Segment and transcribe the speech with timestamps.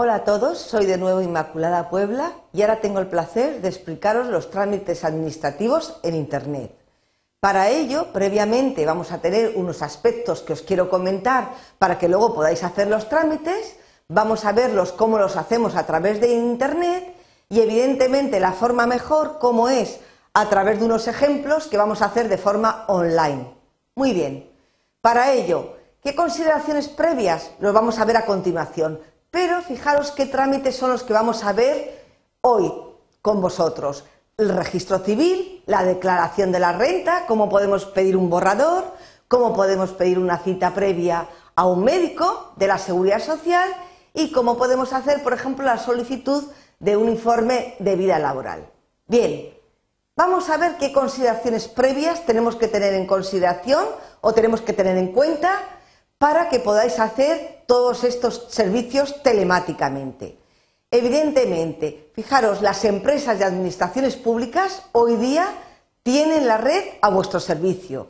[0.00, 4.28] Hola a todos, soy de nuevo Inmaculada Puebla y ahora tengo el placer de explicaros
[4.28, 6.72] los trámites administrativos en Internet.
[7.40, 11.48] Para ello, previamente vamos a tener unos aspectos que os quiero comentar
[11.80, 13.74] para que luego podáis hacer los trámites,
[14.06, 17.16] vamos a verlos cómo los hacemos a través de Internet
[17.48, 19.98] y evidentemente la forma mejor, cómo es
[20.32, 23.52] a través de unos ejemplos que vamos a hacer de forma online.
[23.96, 24.48] Muy bien,
[25.00, 25.74] para ello,
[26.04, 27.50] ¿qué consideraciones previas?
[27.58, 29.00] Los vamos a ver a continuación.
[29.30, 32.04] Pero fijaros qué trámites son los que vamos a ver
[32.40, 32.72] hoy
[33.22, 34.04] con vosotros.
[34.36, 38.84] El registro civil, la declaración de la renta, cómo podemos pedir un borrador,
[39.26, 43.68] cómo podemos pedir una cita previa a un médico de la seguridad social
[44.14, 46.44] y cómo podemos hacer, por ejemplo, la solicitud
[46.78, 48.70] de un informe de vida laboral.
[49.06, 49.54] Bien,
[50.16, 53.84] vamos a ver qué consideraciones previas tenemos que tener en consideración
[54.20, 55.60] o tenemos que tener en cuenta
[56.16, 60.38] para que podáis hacer todos estos servicios telemáticamente.
[60.90, 65.46] Evidentemente, fijaros, las empresas y administraciones públicas hoy día
[66.02, 68.08] tienen la red a vuestro servicio.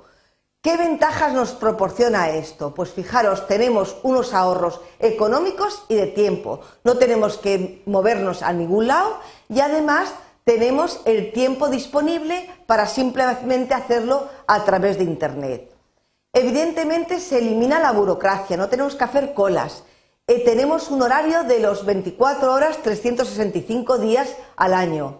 [0.62, 2.72] ¿Qué ventajas nos proporciona esto?
[2.72, 6.60] Pues fijaros, tenemos unos ahorros económicos y de tiempo.
[6.84, 13.74] No tenemos que movernos a ningún lado y además tenemos el tiempo disponible para simplemente
[13.74, 15.77] hacerlo a través de Internet.
[16.38, 19.82] Evidentemente se elimina la burocracia, no tenemos que hacer colas.
[20.28, 25.18] Eh, tenemos un horario de los 24 horas, 365 días al año.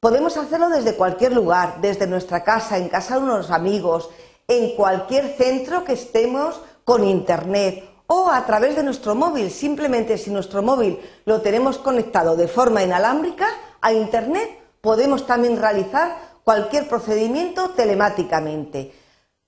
[0.00, 4.10] Podemos hacerlo desde cualquier lugar, desde nuestra casa, en casa de unos amigos,
[4.48, 9.50] en cualquier centro que estemos con internet o a través de nuestro móvil.
[9.50, 13.46] Simplemente si nuestro móvil lo tenemos conectado de forma inalámbrica
[13.80, 18.92] a internet, podemos también realizar cualquier procedimiento telemáticamente.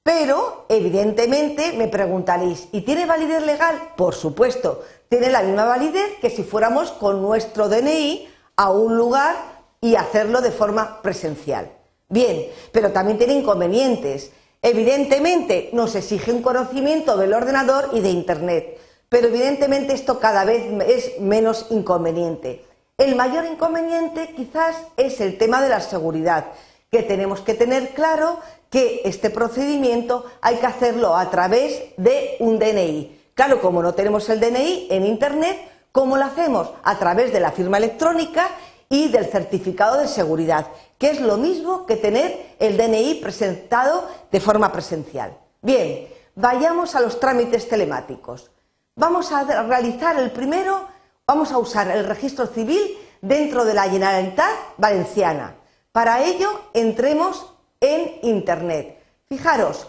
[0.02, 3.92] Pero, evidentemente, me preguntaréis, ¿y tiene validez legal?
[3.96, 9.36] Por supuesto, tiene la misma validez que si fuéramos con nuestro DNI a un lugar
[9.80, 11.70] y hacerlo de forma presencial.
[12.08, 14.32] Bien, pero también tiene inconvenientes.
[14.60, 20.64] Evidentemente, nos exige un conocimiento del ordenador y de Internet, pero evidentemente esto cada vez
[20.86, 22.64] es menos inconveniente.
[22.98, 26.46] El mayor inconveniente quizás es el tema de la seguridad,
[26.92, 28.38] que tenemos que tener claro
[28.68, 33.30] que este procedimiento hay que hacerlo a través de un DNI.
[33.32, 35.58] Claro, como no tenemos el DNI en Internet,
[35.90, 36.68] ¿cómo lo hacemos?
[36.82, 38.46] A través de la firma electrónica
[38.90, 40.66] y del certificado de seguridad,
[40.98, 45.38] que es lo mismo que tener el DNI presentado de forma presencial.
[45.62, 48.50] Bien, vayamos a los trámites telemáticos.
[48.96, 50.88] Vamos a realizar el primero,
[51.26, 55.56] vamos a usar el registro civil dentro de la Generalitat Valenciana.
[55.92, 57.46] Para ello, entremos
[57.78, 58.98] en Internet.
[59.28, 59.86] Fijaros,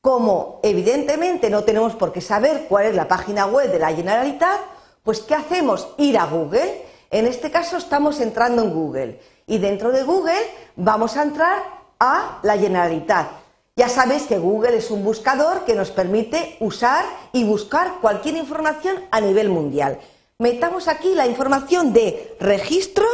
[0.00, 4.60] como evidentemente no tenemos por qué saber cuál es la página web de la Generalitat,
[5.04, 5.88] pues ¿qué hacemos?
[5.98, 6.84] Ir a Google.
[7.12, 10.40] En este caso estamos entrando en Google y dentro de Google
[10.74, 11.62] vamos a entrar
[12.00, 13.28] a la Generalitat.
[13.76, 18.96] Ya sabéis que Google es un buscador que nos permite usar y buscar cualquier información
[19.12, 20.00] a nivel mundial.
[20.38, 23.06] Metamos aquí la información de registro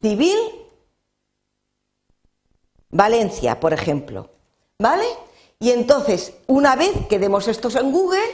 [0.00, 0.36] civil
[2.90, 4.30] Valencia, por ejemplo.
[4.78, 5.06] ¿Vale?
[5.58, 8.24] Y entonces, una vez que demos estos en Google,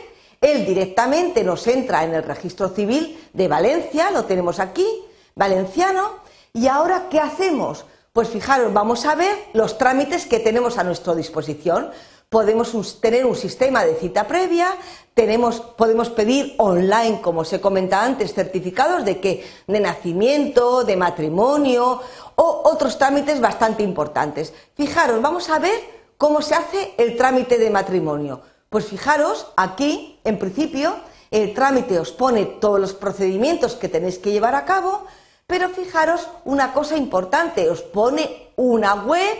[0.40, 4.86] él directamente nos entra en el registro civil de Valencia, lo tenemos aquí,
[5.34, 6.20] valenciano,
[6.52, 7.84] y ahora, ¿qué hacemos?
[8.12, 11.90] Pues fijaros, vamos a ver los trámites que tenemos a nuestra disposición.
[12.28, 14.74] Podemos tener un sistema de cita previa,
[15.14, 20.96] tenemos, podemos pedir online, como os he comentado antes, certificados de que de nacimiento, de
[20.96, 22.02] matrimonio
[22.34, 24.52] o otros trámites bastante importantes.
[24.74, 25.78] Fijaros, vamos a ver
[26.18, 28.42] cómo se hace el trámite de matrimonio.
[28.70, 30.96] Pues fijaros, aquí, en principio,
[31.30, 35.06] el trámite os pone todos los procedimientos que tenéis que llevar a cabo,
[35.46, 39.38] pero fijaros una cosa importante, os pone una web,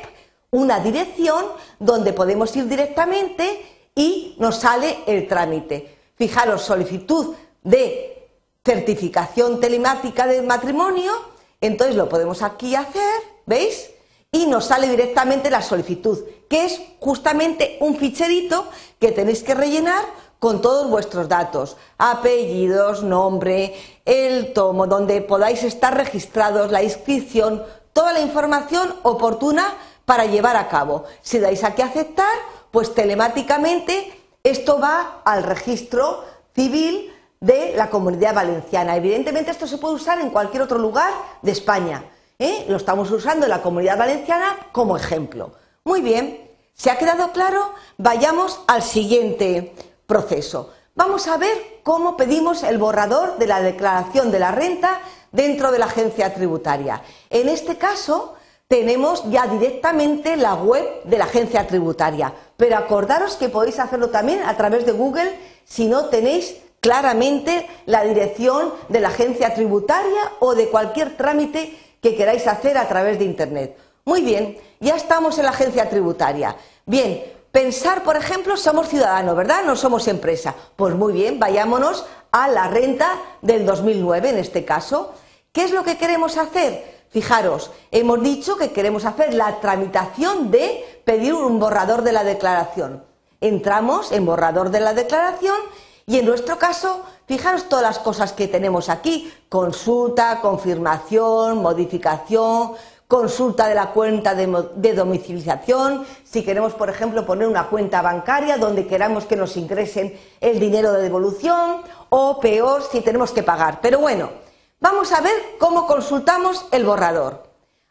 [0.57, 1.45] una dirección
[1.79, 3.63] donde podemos ir directamente
[3.95, 5.95] y nos sale el trámite.
[6.17, 8.31] Fijaros, solicitud de
[8.65, 11.13] certificación telemática del matrimonio,
[11.61, 13.91] entonces lo podemos aquí hacer, ¿veis?
[14.33, 18.67] Y nos sale directamente la solicitud, que es justamente un ficherito
[18.99, 20.07] que tenéis que rellenar
[20.39, 23.75] con todos vuestros datos, apellidos, nombre,
[24.07, 27.63] el tomo, donde podáis estar registrados, la inscripción,
[27.93, 29.75] toda la información oportuna
[30.07, 31.05] para llevar a cabo.
[31.21, 32.39] Si dais aquí a aceptar,
[32.71, 36.25] pues telemáticamente esto va al registro
[36.55, 38.97] civil de la comunidad valenciana.
[38.97, 41.13] Evidentemente esto se puede usar en cualquier otro lugar
[41.43, 42.05] de España.
[42.39, 42.65] ¿eh?
[42.69, 45.53] Lo estamos usando en la comunidad valenciana como ejemplo.
[45.85, 47.75] Muy bien, ¿se ha quedado claro?
[47.99, 49.75] Vayamos al siguiente
[50.07, 50.73] proceso.
[50.95, 55.01] Vamos a ver cómo pedimos el borrador de la declaración de la renta
[55.33, 57.03] dentro de la agencia tributaria.
[57.29, 58.36] En este caso,
[58.69, 64.43] tenemos ya directamente la web de la agencia tributaria, pero acordaros que podéis hacerlo también
[64.43, 70.55] a través de Google si no tenéis claramente la dirección de la agencia tributaria o
[70.55, 73.77] de cualquier trámite que queráis hacer a través de Internet.
[74.05, 76.57] Muy bien, ya estamos en la agencia tributaria.
[76.85, 79.65] Bien, pensar, por ejemplo, somos ciudadanos, ¿verdad?
[79.65, 80.55] No somos empresa.
[80.77, 85.15] Pues muy bien, vayámonos a la renta del 2009 en este caso.
[85.53, 86.96] ¿Qué es lo que queremos hacer?
[87.17, 93.05] Fijaros, hemos dicho que queremos hacer la tramitación de pedir un borrador de la declaración.
[93.41, 95.57] Entramos en borrador de la declaración
[96.05, 102.73] y en nuestro caso, fijaros todas las cosas que tenemos aquí, consulta, confirmación, modificación,
[103.09, 108.87] consulta de la cuenta de, domiciliación, si queremos, por ejemplo, poner una cuenta bancaria donde
[108.87, 111.81] queramos que nos ingresen el dinero de devolución,
[112.11, 113.81] o peor, si tenemos que pagar.
[113.81, 114.29] Pero bueno,
[114.79, 117.45] Vamos a ver cómo consultamos el borrador.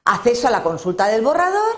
[0.04, 1.76] Acceso a la consulta del borrador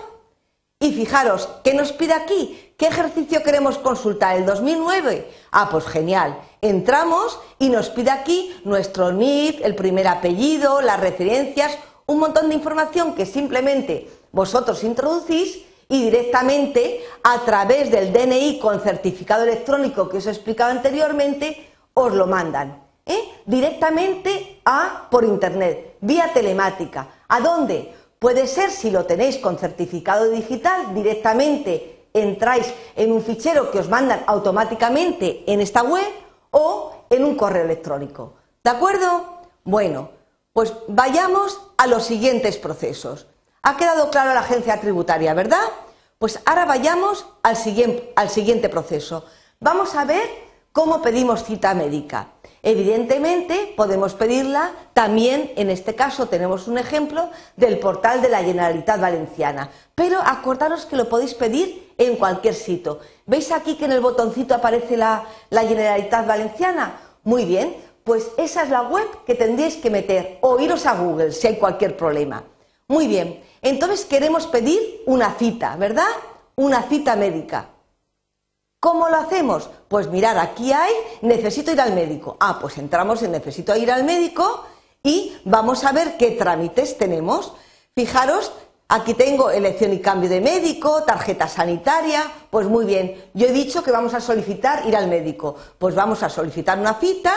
[0.78, 2.74] y fijaros, ¿qué nos pide aquí?
[2.76, 4.36] ¿Qué ejercicio queremos consultar?
[4.36, 5.32] ¿El 2009?
[5.50, 6.38] Ah, pues genial.
[6.60, 12.56] Entramos y nos pide aquí nuestro NIF, el primer apellido, las referencias, un montón de
[12.56, 20.18] información que simplemente vosotros introducís y directamente a través del DNI con certificado electrónico que
[20.18, 22.87] os he explicado anteriormente, os lo mandan.
[23.08, 23.42] ¿Eh?
[23.44, 27.08] directamente a por internet, vía telemática.
[27.26, 27.92] ¿A dónde?
[28.18, 33.88] Puede ser si lo tenéis con certificado digital, directamente entráis en un fichero que os
[33.88, 36.06] mandan automáticamente en esta web
[36.50, 38.34] o en un correo electrónico.
[38.62, 39.40] ¿De acuerdo?
[39.64, 40.10] Bueno,
[40.52, 43.26] pues vayamos a los siguientes procesos.
[43.62, 45.64] Ha quedado claro la agencia tributaria, ¿verdad?
[46.18, 49.24] Pues ahora vayamos al siguiente, al siguiente proceso.
[49.60, 50.47] Vamos a ver
[50.78, 52.28] cómo pedimos cita médica.
[52.62, 59.00] Evidentemente podemos pedirla también, en este caso tenemos un ejemplo del portal de la Generalitat
[59.00, 63.00] Valenciana, pero acordaros que lo podéis pedir en cualquier sitio.
[63.26, 67.00] ¿Veis aquí que en el botoncito aparece la, la Generalitat Valenciana?
[67.24, 71.32] Muy bien, pues esa es la web que tendríais que meter o iros a Google
[71.32, 72.44] si hay cualquier problema.
[72.86, 76.06] Muy bien, entonces queremos pedir una cita, ¿verdad?
[76.54, 77.66] Una cita médica.
[78.80, 79.68] ¿Cómo lo hacemos?
[79.88, 80.92] Pues mirar, aquí hay,
[81.22, 82.36] necesito ir al médico.
[82.38, 84.64] Ah, pues entramos en necesito ir al médico
[85.02, 87.54] y vamos a ver qué trámites tenemos.
[87.96, 88.52] Fijaros,
[88.88, 92.22] aquí tengo elección y cambio de médico, tarjeta sanitaria.
[92.50, 95.56] Pues muy bien, yo he dicho que vamos a solicitar ir al médico.
[95.78, 97.34] Pues vamos a solicitar una cita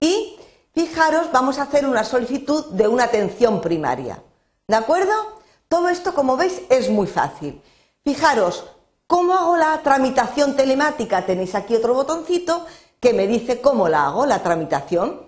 [0.00, 0.36] y
[0.74, 4.20] fijaros, vamos a hacer una solicitud de una atención primaria.
[4.66, 5.12] ¿De acuerdo?
[5.68, 7.62] Todo esto, como veis, es muy fácil.
[8.04, 8.64] Fijaros,
[9.12, 11.26] ¿Cómo hago la tramitación telemática?
[11.26, 12.64] Tenéis aquí otro botoncito
[12.98, 15.20] que me dice cómo la hago, la tramitación.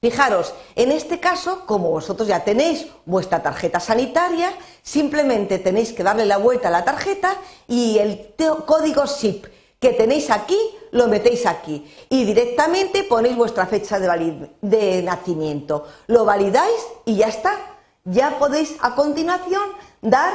[0.00, 4.52] Fijaros, en este caso, como vosotros ya tenéis vuestra tarjeta sanitaria,
[4.82, 7.36] simplemente tenéis que darle la vuelta a la tarjeta
[7.68, 8.34] y el
[8.66, 9.46] código SIP
[9.78, 10.58] que tenéis aquí
[10.90, 15.86] lo metéis aquí y directamente ponéis vuestra fecha de, de nacimiento.
[16.08, 17.54] Lo validáis y ya está.
[18.02, 19.62] Ya podéis a continuación
[20.00, 20.32] dar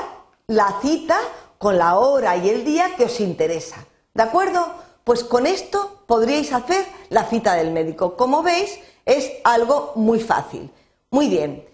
[0.48, 1.20] la cita
[1.58, 3.86] con la hora y el día que os interesa.
[4.14, 4.66] ¿De acuerdo?
[5.04, 8.16] Pues con esto podríais hacer la cita del médico.
[8.18, 10.72] Como veis, es algo muy fácil.
[11.12, 11.68] Muy bien.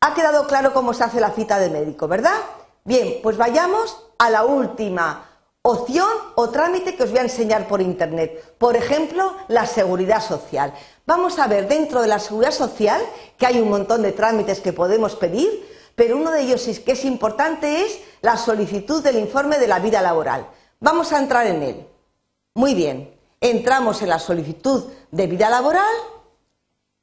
[0.00, 2.36] Ha quedado claro cómo se hace la cita del médico, ¿verdad?
[2.84, 5.28] Bien, pues vayamos a la última
[5.62, 8.56] opción o trámite que os voy a enseñar por internet.
[8.58, 10.74] Por ejemplo, la seguridad social.
[11.06, 13.00] Vamos a ver dentro de la seguridad social
[13.38, 17.04] que hay un montón de trámites que podemos pedir pero uno de ellos que es
[17.04, 20.46] importante es la solicitud del informe de la vida laboral.
[20.80, 21.86] Vamos a entrar en él.
[22.54, 25.94] Muy bien, entramos en la solicitud de vida laboral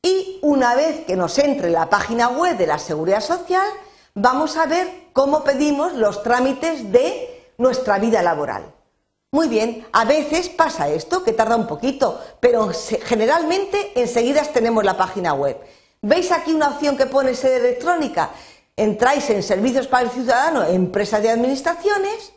[0.02, 3.68] y una vez que nos entre la página web de la Seguridad Social,
[4.14, 8.74] vamos a ver cómo pedimos los trámites de nuestra vida laboral.
[9.32, 12.72] Muy bien, a veces pasa esto, que tarda un poquito, pero
[13.04, 15.58] generalmente enseguida tenemos la página web.
[16.02, 18.30] ¿Veis aquí una opción que pone sede electrónica?
[18.80, 22.32] Entráis en Servicios para el Ciudadano, Empresa de Administraciones,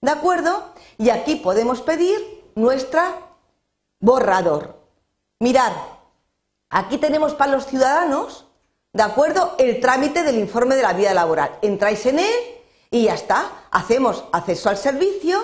[0.00, 0.72] ¿de acuerdo?
[0.96, 3.16] Y aquí podemos pedir nuestra
[3.98, 4.80] borrador.
[5.40, 5.72] Mirad,
[6.70, 8.46] aquí tenemos para los ciudadanos,
[8.92, 9.56] ¿de acuerdo?
[9.58, 11.58] El trámite del informe de la vida laboral.
[11.62, 12.34] Entráis en él
[12.90, 13.66] y ya está.
[13.70, 15.42] Hacemos acceso al servicio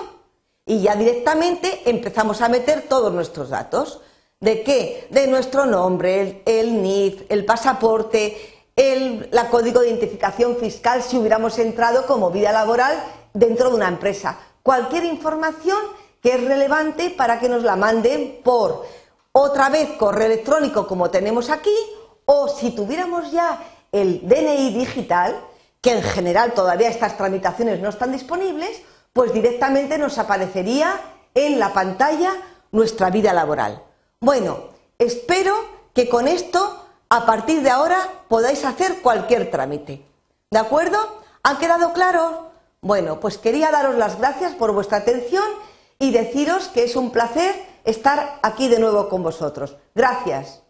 [0.65, 4.01] y ya directamente empezamos a meter todos nuestros datos.
[4.39, 5.07] ¿De qué?
[5.09, 11.59] De nuestro nombre, el NIF, el pasaporte, el la código de identificación fiscal si hubiéramos
[11.59, 12.97] entrado como vida laboral
[13.33, 14.39] dentro de una empresa.
[14.63, 15.77] Cualquier información
[16.21, 18.85] que es relevante para que nos la manden por
[19.33, 21.75] otra vez correo electrónico como tenemos aquí,
[22.23, 25.35] o si tuviéramos ya el DNI digital,
[25.81, 28.81] que en general todavía estas tramitaciones no están disponibles,
[29.11, 30.93] pues directamente nos aparecería
[31.33, 32.33] en la pantalla
[32.71, 33.83] nuestra vida laboral.
[34.21, 35.53] Bueno, espero
[35.93, 36.78] que con esto,
[37.09, 37.97] a partir de ahora,
[38.27, 40.05] podáis hacer cualquier trámite.
[40.51, 40.97] ¿De acuerdo?
[41.43, 42.33] ¿Han quedado claros?
[42.81, 45.43] Bueno, pues quería daros las gracias por vuestra atención
[45.97, 49.75] y deciros que es un placer estar aquí de nuevo con vosotros.
[49.95, 50.61] Gracias.